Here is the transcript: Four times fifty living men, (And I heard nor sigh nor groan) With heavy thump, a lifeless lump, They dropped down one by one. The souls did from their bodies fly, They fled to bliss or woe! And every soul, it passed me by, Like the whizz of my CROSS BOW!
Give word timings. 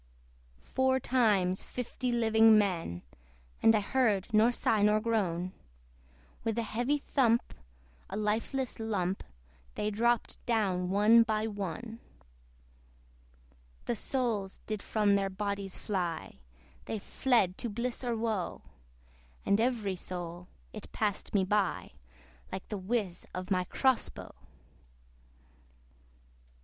Four 0.63 0.99
times 0.99 1.61
fifty 1.61 2.11
living 2.11 2.57
men, 2.57 3.03
(And 3.61 3.75
I 3.75 3.81
heard 3.81 4.33
nor 4.33 4.51
sigh 4.51 4.81
nor 4.81 4.99
groan) 4.99 5.51
With 6.43 6.57
heavy 6.57 6.97
thump, 6.97 7.53
a 8.09 8.17
lifeless 8.17 8.79
lump, 8.79 9.23
They 9.75 9.91
dropped 9.91 10.43
down 10.47 10.89
one 10.89 11.21
by 11.21 11.45
one. 11.45 11.99
The 13.85 13.95
souls 13.95 14.59
did 14.65 14.81
from 14.81 15.13
their 15.15 15.29
bodies 15.29 15.77
fly, 15.77 16.39
They 16.85 16.97
fled 16.97 17.55
to 17.59 17.69
bliss 17.69 18.03
or 18.03 18.17
woe! 18.17 18.63
And 19.45 19.61
every 19.61 19.95
soul, 19.95 20.47
it 20.73 20.91
passed 20.91 21.31
me 21.35 21.43
by, 21.43 21.91
Like 22.51 22.67
the 22.69 22.77
whizz 22.79 23.27
of 23.35 23.51
my 23.51 23.65
CROSS 23.65 24.09
BOW! 24.09 24.33